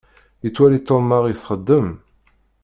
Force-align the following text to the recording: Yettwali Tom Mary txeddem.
Yettwali 0.43 0.79
Tom 0.87 1.03
Mary 1.09 1.35
txeddem. 1.37 1.87